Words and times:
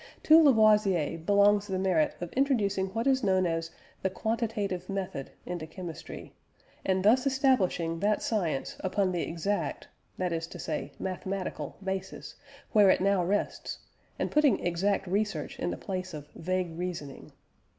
To 0.23 0.41
Lavoisier 0.41 1.19
belongs 1.19 1.67
the 1.67 1.77
merit 1.77 2.15
of 2.21 2.33
introducing 2.33 2.87
what 2.87 3.05
is 3.05 3.23
known 3.23 3.45
as 3.45 3.69
the 4.01 4.09
"quantitative 4.09 4.89
method" 4.89 5.29
into 5.45 5.67
chemistry, 5.67 6.33
and 6.83 7.05
thus 7.05 7.27
establishing 7.27 7.99
that 7.99 8.23
science 8.23 8.77
upon 8.79 9.11
the 9.11 9.21
exact 9.21 9.89
that 10.17 10.33
is 10.33 10.47
to 10.47 10.57
say 10.57 10.91
mathematical 10.97 11.77
basis, 11.83 12.33
where 12.71 12.89
it 12.89 12.99
now 12.99 13.23
rests 13.23 13.77
and 14.17 14.31
putting 14.31 14.65
exact 14.65 15.05
research 15.05 15.59
in 15.59 15.69
the 15.69 15.77
place 15.77 16.15
of 16.15 16.27
vague 16.31 16.75
reasoning. 16.79 17.31